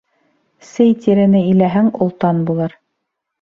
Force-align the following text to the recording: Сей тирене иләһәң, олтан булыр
Сей 0.69 0.95
тирене 1.03 1.41
иләһәң, 1.51 1.91
олтан 2.07 2.41
булыр 2.49 2.75